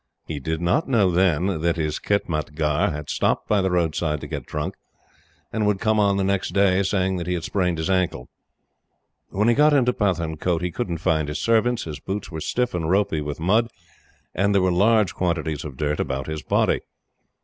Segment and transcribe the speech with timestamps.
[0.25, 4.47] He did not know then that his khitmatgar had stopped by the roadside to get
[4.47, 4.73] drunk,
[5.53, 8.27] and would come on the next day saying that he had sprained his ankle.
[9.29, 12.89] When he got into Pathankote, he couldn't find his servants, his boots were stiff and
[12.89, 13.67] ropy with mud,
[14.33, 16.79] and there were large quantities of dirt about his body.